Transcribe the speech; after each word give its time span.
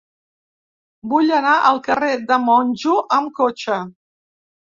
Vull 1.11 1.33
anar 1.39 1.51
al 1.69 1.77
carrer 1.89 2.09
de 2.31 2.39
Monjo 2.47 2.97
amb 3.17 3.35
cotxe. 3.41 3.77